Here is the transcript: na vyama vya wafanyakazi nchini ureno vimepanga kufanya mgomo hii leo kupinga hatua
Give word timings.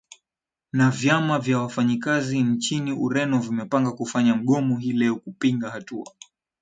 na 0.73 0.89
vyama 0.91 1.39
vya 1.39 1.59
wafanyakazi 1.59 2.43
nchini 2.43 2.93
ureno 2.93 3.39
vimepanga 3.39 3.91
kufanya 3.91 4.35
mgomo 4.35 4.77
hii 4.77 4.93
leo 4.93 5.15
kupinga 5.15 5.69
hatua 5.69 6.11